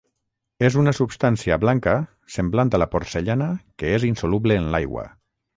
[0.69, 1.93] És una substància blanca
[2.37, 3.53] semblant a la porcellana
[3.83, 5.07] que és insoluble en l'aigua.